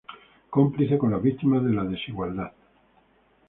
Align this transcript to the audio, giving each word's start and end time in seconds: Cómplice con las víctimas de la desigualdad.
Cómplice 0.49 0.97
con 0.97 1.11
las 1.11 1.21
víctimas 1.21 1.63
de 1.63 1.73
la 1.73 1.83
desigualdad. 1.83 2.51